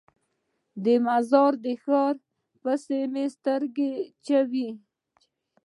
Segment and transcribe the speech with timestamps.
[0.83, 2.15] د مزار د ښار
[2.61, 4.69] پسې مو سترګې اچولې.